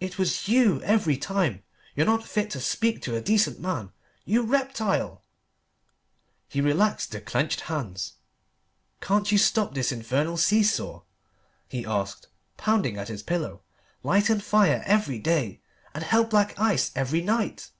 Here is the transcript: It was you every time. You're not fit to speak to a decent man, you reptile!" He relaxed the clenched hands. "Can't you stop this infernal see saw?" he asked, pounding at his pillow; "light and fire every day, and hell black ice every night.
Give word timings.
It 0.00 0.18
was 0.18 0.48
you 0.48 0.82
every 0.82 1.16
time. 1.16 1.62
You're 1.96 2.04
not 2.04 2.28
fit 2.28 2.50
to 2.50 2.60
speak 2.60 3.00
to 3.04 3.16
a 3.16 3.22
decent 3.22 3.58
man, 3.58 3.90
you 4.26 4.42
reptile!" 4.42 5.22
He 6.46 6.60
relaxed 6.60 7.10
the 7.10 7.22
clenched 7.22 7.62
hands. 7.72 8.16
"Can't 9.00 9.32
you 9.32 9.38
stop 9.38 9.72
this 9.72 9.90
infernal 9.90 10.36
see 10.36 10.62
saw?" 10.62 11.04
he 11.70 11.86
asked, 11.86 12.26
pounding 12.58 12.98
at 12.98 13.08
his 13.08 13.22
pillow; 13.22 13.62
"light 14.02 14.28
and 14.28 14.44
fire 14.44 14.82
every 14.84 15.18
day, 15.18 15.62
and 15.94 16.04
hell 16.04 16.24
black 16.24 16.60
ice 16.60 16.90
every 16.94 17.22
night. 17.22 17.70